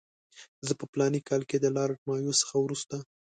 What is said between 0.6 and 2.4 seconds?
زه په فلاني کال کې د لارډ مایو